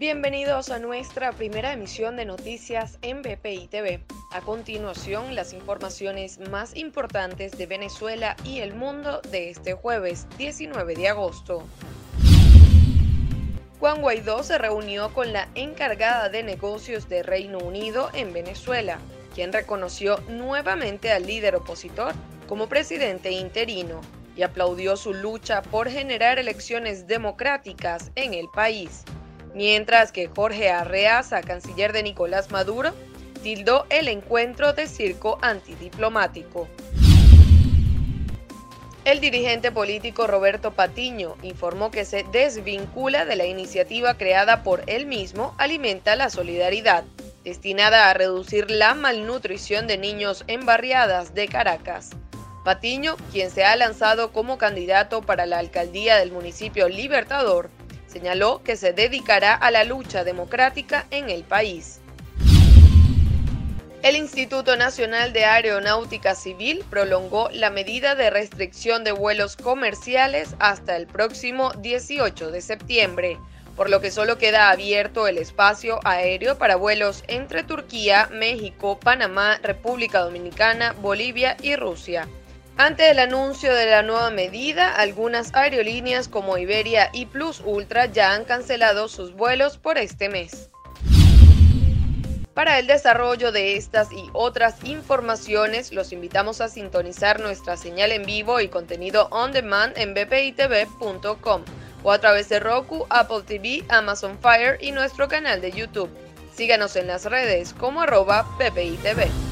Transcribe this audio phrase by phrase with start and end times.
[0.00, 4.02] Bienvenidos a nuestra primera emisión de noticias en BPI TV.
[4.32, 10.94] A continuación, las informaciones más importantes de Venezuela y el mundo de este jueves 19
[10.94, 11.66] de agosto.
[13.78, 18.96] Juan Guaidó se reunió con la encargada de negocios de Reino Unido en Venezuela,
[19.34, 22.14] quien reconoció nuevamente al líder opositor
[22.48, 24.00] como presidente interino
[24.34, 29.04] y aplaudió su lucha por generar elecciones democráticas en el país
[29.54, 32.92] mientras que Jorge Arreaza, canciller de Nicolás Maduro,
[33.42, 36.68] tildó el encuentro de circo antidiplomático.
[39.04, 45.06] El dirigente político Roberto Patiño informó que se desvincula de la iniciativa creada por él
[45.06, 47.04] mismo Alimenta la Solidaridad,
[47.42, 52.10] destinada a reducir la malnutrición de niños en barriadas de Caracas.
[52.62, 57.70] Patiño, quien se ha lanzado como candidato para la alcaldía del municipio Libertador,
[58.10, 62.00] Señaló que se dedicará a la lucha democrática en el país.
[64.02, 70.96] El Instituto Nacional de Aeronáutica Civil prolongó la medida de restricción de vuelos comerciales hasta
[70.96, 73.38] el próximo 18 de septiembre,
[73.76, 79.60] por lo que solo queda abierto el espacio aéreo para vuelos entre Turquía, México, Panamá,
[79.62, 82.26] República Dominicana, Bolivia y Rusia.
[82.82, 88.32] Ante el anuncio de la nueva medida, algunas aerolíneas como Iberia y Plus Ultra ya
[88.32, 90.70] han cancelado sus vuelos por este mes.
[92.54, 98.24] Para el desarrollo de estas y otras informaciones, los invitamos a sintonizar nuestra señal en
[98.24, 101.62] vivo y contenido on demand en bpitv.com
[102.02, 106.08] o a través de Roku, Apple TV, Amazon Fire y nuestro canal de YouTube.
[106.54, 109.49] Síganos en las redes como arroba bpitv.